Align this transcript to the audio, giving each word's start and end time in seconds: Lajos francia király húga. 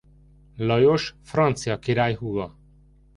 Lajos 0.57 1.15
francia 1.21 1.79
király 1.79 2.13
húga. 2.15 2.57